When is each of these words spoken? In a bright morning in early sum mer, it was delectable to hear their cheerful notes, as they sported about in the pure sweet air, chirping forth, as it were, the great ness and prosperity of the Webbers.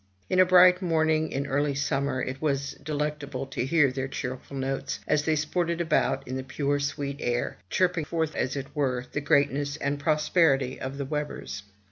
In 0.31 0.39
a 0.39 0.45
bright 0.47 0.81
morning 0.81 1.31
in 1.31 1.45
early 1.45 1.75
sum 1.75 2.05
mer, 2.05 2.23
it 2.23 2.41
was 2.41 2.71
delectable 2.83 3.45
to 3.45 3.67
hear 3.67 3.91
their 3.91 4.07
cheerful 4.07 4.57
notes, 4.57 4.99
as 5.05 5.25
they 5.25 5.35
sported 5.35 5.79
about 5.79 6.27
in 6.27 6.37
the 6.37 6.43
pure 6.43 6.79
sweet 6.79 7.17
air, 7.19 7.57
chirping 7.69 8.05
forth, 8.05 8.35
as 8.35 8.55
it 8.55 8.69
were, 8.75 9.05
the 9.11 9.21
great 9.21 9.51
ness 9.51 9.77
and 9.77 9.99
prosperity 9.99 10.79
of 10.81 10.97
the 10.97 11.05
Webbers. 11.05 11.61